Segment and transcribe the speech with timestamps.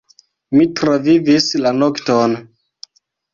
[0.53, 2.35] Mi travivis la nokton!